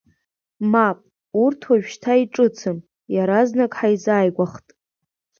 Мап, 0.71 0.99
урҭ 1.43 1.59
уажәшьҭа 1.69 2.13
иҿыцым, 2.21 2.77
иаразнак 3.15 3.73
ҳаизааигәахт… 3.79 4.67